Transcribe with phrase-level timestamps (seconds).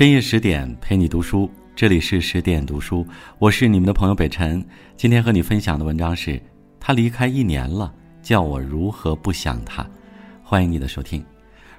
[0.00, 3.06] 深夜十点陪你读书，这里是十点读书，
[3.38, 4.64] 我是你们的朋友北辰。
[4.96, 6.30] 今天和你分享的文章是
[6.80, 7.92] 《他离开一年了，
[8.22, 9.82] 叫我如何不想他》。
[10.42, 11.22] 欢迎你的收听。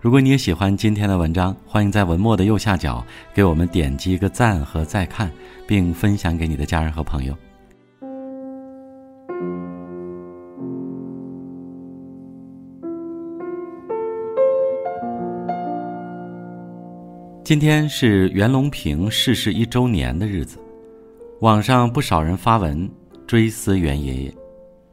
[0.00, 5.30] 如果你也喜欢今天的文章，欢迎在文末的右下角给我们点击一个赞和再看，
[5.64, 7.32] 并分享给你的家人和朋友。
[17.48, 20.58] 今天是袁隆平逝世一周年的日子，
[21.40, 22.86] 网上不少人发文
[23.26, 24.34] 追思袁爷爷。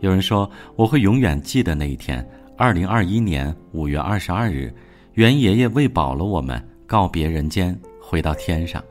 [0.00, 4.74] 有人说：“我会永远记得那一天，二零二一年五月二十二日，
[5.12, 8.82] 袁爷爷喂饱了我们，告别人间，回到天上，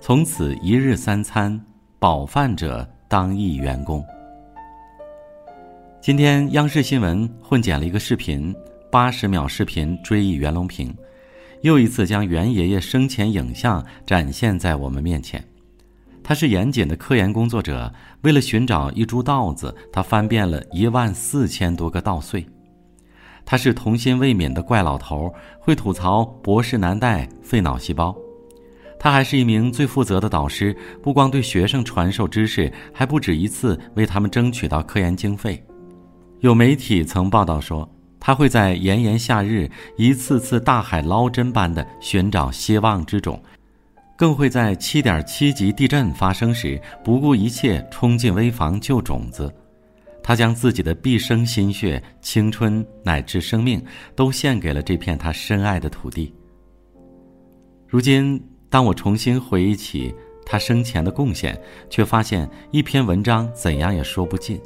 [0.00, 1.60] 从此一日三餐，
[1.98, 4.02] 饱饭者当一员工。”
[6.00, 8.56] 今天央视新闻混剪了一个视频，
[8.90, 10.96] 八十秒视频追忆袁隆平。
[11.62, 15.42] 又一次将袁爷爷生前影像展现在我们面前。
[16.22, 22.44] 他是严谨的科研工作者，为了寻找一株稻子，他翻遍了一万四千多个稻穗。
[23.44, 28.12] 他是童心未泯的怪老头，会吐槽博士难带、费脑细胞。
[28.98, 35.64] 他还是一名最负责的导师，不光对学生传授知识，还不止一次为他们争取到科研经费。
[36.40, 37.88] 有媒体曾报道说。
[38.26, 43.40] 他会在炎炎夏日一次次大海捞针般的寻找希望之种，
[44.16, 49.48] 更会在七点七级地震发生时不顾一切冲进危房救种子。
[50.24, 53.80] 他将自己的毕生心血、青春乃至生命
[54.16, 56.34] 都献给了这片他深爱的土地。
[57.86, 60.12] 如今，当我重新回忆起
[60.44, 61.56] 他生前的贡献，
[61.88, 64.60] 却发现一篇文章怎样也说不尽。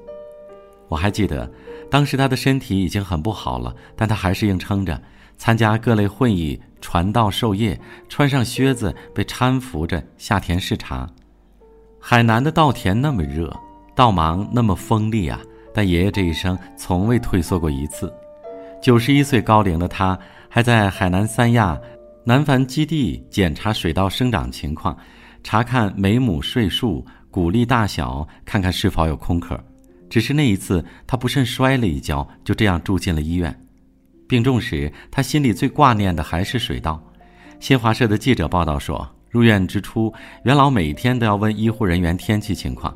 [0.88, 1.46] 我还记得。
[1.90, 5.02] 当时他的身体已经很不好了，但他还是硬撑着
[5.36, 7.78] 参加各类会议、传道授业，
[8.08, 11.08] 穿上靴子被搀扶着下田视察。
[11.98, 13.54] 海南的稻田那么热，
[13.94, 15.38] 稻芒那么锋利啊！
[15.74, 18.12] 但爷爷这一生从未退缩过一次。
[18.82, 21.78] 九十一岁高龄的他，还在海南三亚
[22.24, 24.96] 南繁基地检查水稻生长情况，
[25.42, 29.58] 查看每亩穗数、谷粒大小，看看是否有空壳。
[30.10, 33.56] 只是那一次，他不慎摔了一跤，就这样住进了医院。
[34.28, 37.02] 病重时，他心里最挂念的还是水稻。
[37.60, 40.12] 新华社的记者报道说，入院之初，
[40.44, 42.94] 袁老每天都要问医护人员天气情况。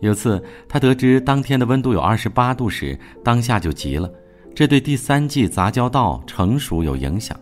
[0.00, 4.10] 有次，他得知当天的温度有二十八度时，当下就急了，
[4.54, 7.38] 这对第三季杂交稻成熟有影响。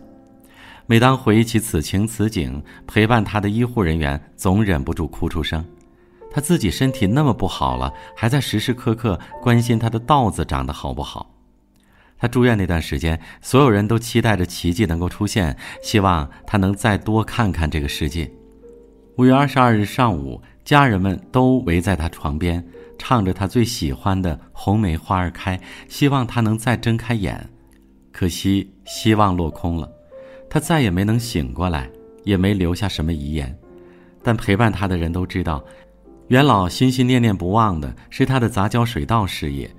[0.85, 5.63] 每当回忆起此情此景，陪伴他的医护人员总忍不住哭出声。
[6.33, 11.29] 他自己身体那么不好了，还在时时刻刻关心他的稻子长得好不好。
[12.17, 18.31] 他住院那段时间，所有人都期待着奇迹能够出现，希望他能再多看看这个世界。
[19.17, 22.65] 五月二十二日上午，家人们都围在他床边，
[22.97, 25.55] 唱着他最喜欢的《红梅花儿开》，
[25.87, 27.47] 希望他能再睁开眼。
[28.11, 29.91] 可惜希望落空了，
[30.49, 31.89] 他再也没能醒过来，
[32.23, 33.55] 也没留下什么遗言。
[34.23, 35.61] 但陪伴他的人都知道。
[36.29, 39.69] 袁老心心念念不忘的是他的杂交水稻事业，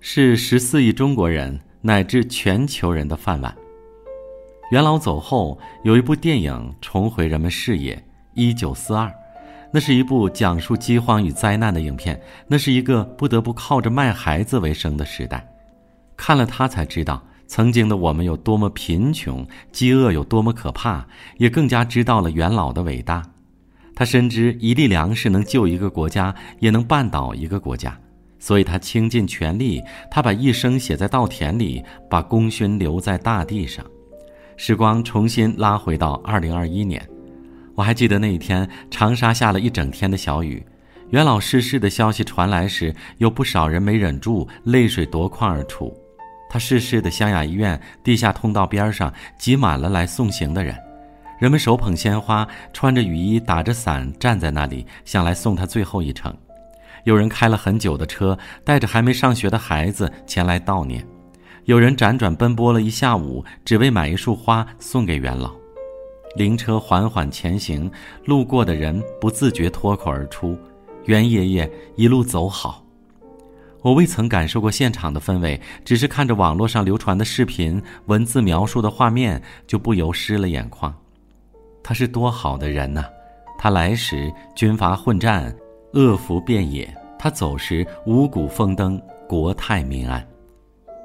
[0.00, 3.54] 是十四亿中国人乃至全球人的饭碗。
[4.70, 7.96] 袁老走后，有一部电影重回人们视野，
[8.34, 9.06] 《一九四二》，
[9.72, 15.42] 那是一部讲述饥荒与灾难的影片，那是一个不得不靠着卖孩子为生的时代。
[16.18, 21.06] 看了他才知道，曾经的我们有多么贫穷，饥饿有多么可怕，
[21.38, 23.22] 也更加知道了袁老的伟大。
[23.98, 27.98] 他深知一粒粮食能救一个国家，也能绊倒一个国家，
[28.38, 29.82] 所以他倾尽全力。
[30.08, 33.84] 他把一生写在稻田里，把功勋留在大地上。
[34.56, 37.04] 时光重新拉回到二零二一年，
[37.74, 40.64] 我还记得那一天，长沙下了一整天的小雨。
[41.10, 45.92] 袁老逝世的消息传来时，有不少人没忍住，泪水夺眶而出。
[46.48, 50.72] 他逝世的湘雅医院地下通道边上挤满了来送行的人。
[51.38, 56.36] 人们手捧鲜花，穿着雨衣，打着伞，站在那里，想来送他最后一程。
[57.04, 61.06] 有人开了很久的车，带着还没上学的孩子前来悼念。
[61.64, 65.54] 有人辗转奔波了一下午，只为买一束花送给元老。
[66.34, 67.88] 灵车缓缓前行，
[68.24, 70.58] 路过的人不自觉脱口而出
[71.06, 72.84] ：“袁爷爷一路走好。”
[73.82, 80.92] 我未曾感受过现场的氛围，只是看着网络上流传的视频、文字描述的画面，就不由湿了眼眶。
[81.88, 83.06] 他是多好的人呐！
[83.58, 85.50] 他来时军阀混战，
[85.94, 86.84] 恶福遍野；
[87.18, 90.22] 他走时五谷丰登，国泰民安。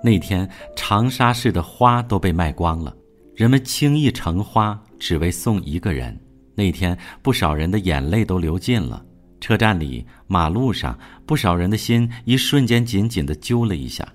[0.04, 0.46] 那天
[0.76, 2.94] 长沙市的花都被卖光了，
[3.34, 6.20] 人们轻易成花，只为送一个人
[6.54, 9.02] 那天，不少人的眼泪都流尽了。
[9.40, 14.06] 车站里、马路上，不少人的心一瞬间紧紧地揪了一下。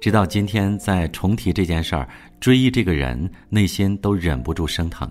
[0.00, 2.08] 直到今天，在重提这件事儿、
[2.38, 5.10] 追忆这个人，内心都忍不住生疼。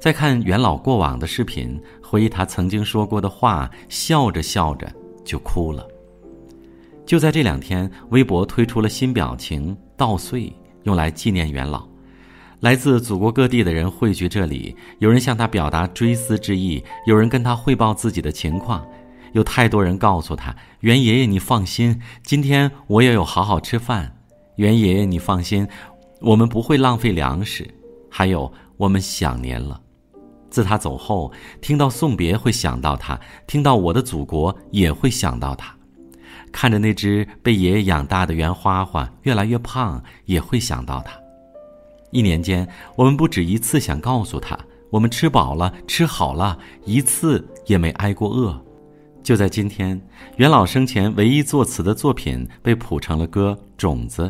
[0.00, 4.88] 再看元老过往的视频，回忆他曾经说过的话，笑着笑着
[5.24, 5.86] 就哭了。
[7.04, 10.52] 就在这两天，微博推出了新表情“稻穗”，
[10.84, 11.86] 用来纪念元老。
[12.60, 18.86] 来自祖国各地的人汇聚这里，有人向他表达追思之意，有人跟他汇报自己的情况，
[19.32, 24.16] 有太多人告诉他：“袁爷爷，你放心，今天我也有好好吃饭。
[24.56, 25.66] ”“袁爷爷，你放心，
[26.20, 27.68] 我们不会浪费粮食。”
[28.10, 29.80] 还有，我们想您了。
[30.50, 31.30] 自他走后，
[31.60, 35.74] 听到送别会想到他，听到我的祖国也会想到他，
[36.50, 41.12] 看着那只被爷爷养大的圆花花越来越胖，也会想到他。
[42.10, 42.66] 一年间，
[42.96, 44.58] 我们不止一次想告诉他，
[44.90, 48.58] 我们吃饱了，吃好了，一次也没挨过饿。
[49.22, 50.00] 就在今天，
[50.36, 54.22] 袁老生前唯一作词的作品被谱成了歌《种子》，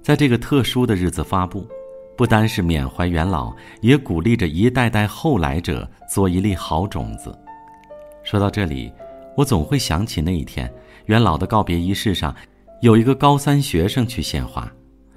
[0.00, 1.66] 在这个特殊的日子发布，
[2.16, 7.36] 不单是缅怀元老，也鼓励着一代代后来者做一粒好种子。
[8.22, 8.92] 说到这里，
[9.36, 10.72] 我总会想起那一天，
[11.06, 12.34] 元老的告别仪式上，
[12.80, 14.70] 有一个高三学生去献花。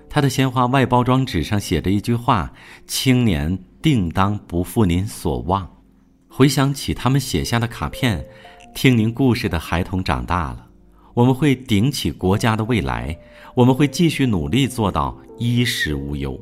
[0.10, 2.52] 他的鲜花外包装纸上写着一句话
[2.88, 5.70] ：“青年定当不负您所望。”
[6.28, 8.26] 回想起他们写下的卡片，
[8.74, 10.68] 听您故事的孩童长大了，
[11.14, 13.16] 我们会顶起国家的未来，
[13.54, 16.40] 我们会继续努力做到衣食无忧。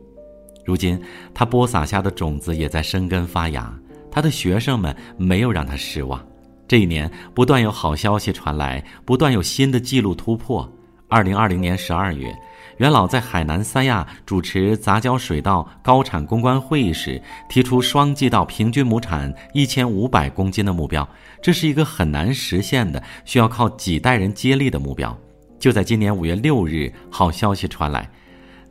[0.65, 0.99] 如今，
[1.33, 3.71] 他播撒下的种子也在生根发芽，
[4.11, 6.19] 他的学生们没有让他失望。
[6.67, 10.67] 这一年，不断有好消息传来，不断有新的记录突破。
[11.07, 12.35] 二零二零年十二月。
[12.77, 21.07] 元老在海南三亚主持杂交水稻高产攻关会议时，提出双季稻平均亩产一千五百公斤的目标，
[21.41, 25.17] 这是一个很难实现的，需要靠几代人接力的目标。
[25.57, 28.09] 就在今年五月六日，好消息传来，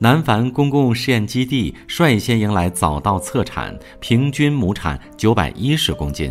[0.04, 6.30] 南繁公共试验基地率先迎来早稻测产，平均亩产九百一十公斤，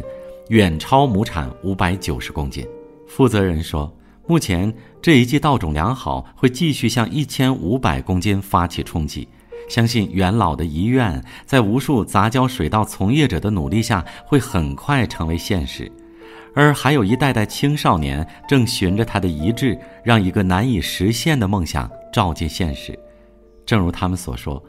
[0.50, 2.64] 远超亩产五百九十公斤。
[3.08, 3.92] 负责人说。
[4.28, 4.72] 目前
[5.02, 9.28] 这一季稻种良好，会继续向一千五百公斤发起冲击。
[9.68, 15.92] 相信元老的遗愿，在无数杂交水稻从业者的努力下，会很快成为现实。
[16.54, 22.98] 而还有一代代青少年正循着他的遗志，让一个难以实现的梦想照进现实。
[23.66, 24.64] 正如他们所说。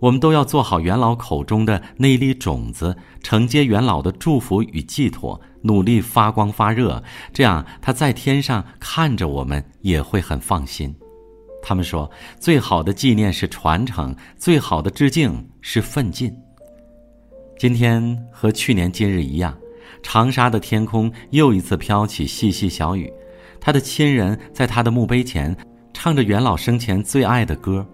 [0.00, 7.02] 我们都要做好元老口中的那粒种子，承接元老的祝福与寄托，努力发光发热，
[7.32, 10.94] 这样他在天上看着我们也会很放心。
[11.62, 16.36] 他们说，最好的纪念是传承，最好的致敬是奋进。
[17.58, 19.56] 今天和去年今日一样，
[20.02, 23.10] 长沙的天空又一次飘起细细小雨，
[23.58, 25.56] 他的亲人在他的墓碑前
[25.94, 27.86] 唱着元老生前最爱的歌。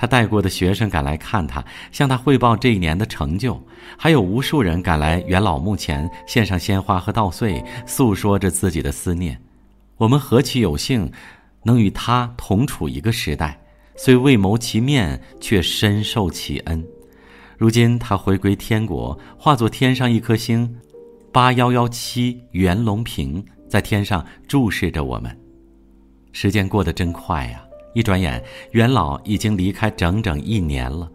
[0.00, 1.62] 他带过的学生赶来看他，
[1.92, 3.62] 向他汇报这一年的成就，
[3.98, 9.38] 还有无数人赶来元老墓前献上鲜花和稻穗，诉说着自己的思念。
[9.98, 11.12] 我们何其有幸，
[11.64, 13.60] 能与他同处一个时代，
[13.94, 16.82] 虽未谋其面，却深受其恩。
[17.58, 20.78] 如今他回归天国，化作天上一颗星，
[21.30, 25.38] 八幺幺七袁隆平在天上注视着我们。
[26.32, 27.62] 时间过得真快呀！
[27.92, 28.42] 一转眼，
[28.72, 31.10] 元老已经离开整整一年了。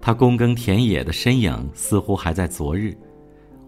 [0.00, 2.96] 他躬耕田野的身影似乎还在昨日，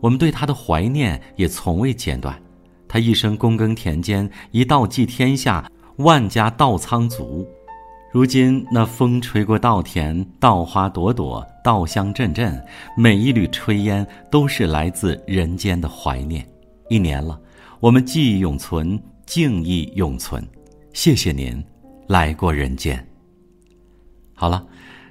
[0.01, 2.41] 我们对他的怀念也从未间断。
[2.89, 7.47] 他一生躬耕田间，一稻济天下，万家稻仓足。
[8.13, 12.61] 如今那风吹过稻田，稻花朵朵，稻香阵阵，
[12.97, 16.45] 每一缕炊烟都是来自人间的怀念。
[16.89, 17.41] 一年了，
[17.79, 20.45] 我们记忆永存，敬意永存。
[20.93, 21.63] 谢谢您。
[22.11, 23.07] 来过人间。
[24.35, 24.67] 好了，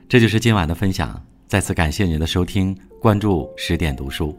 [0.10, 1.18] 这就是今晚的分享。
[1.48, 4.38] 再次感谢您的收听，关注十点读书，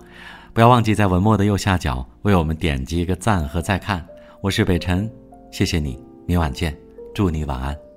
[0.52, 4.07] 不要忘记在文末的右下角为我们点击一个赞和再看。
[4.43, 5.11] 我是北辰，
[5.50, 6.76] 谢谢你，明晚见，
[7.14, 7.89] 祝你晚安。